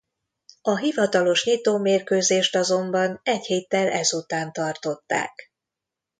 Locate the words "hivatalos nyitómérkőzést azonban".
0.77-3.19